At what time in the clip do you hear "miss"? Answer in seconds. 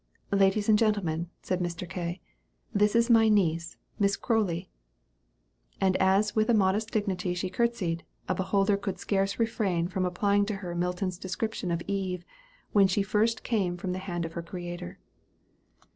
3.99-4.17